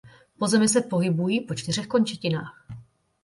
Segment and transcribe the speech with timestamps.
[0.39, 2.67] Po zemi se pohybují po čtyřech končetinách.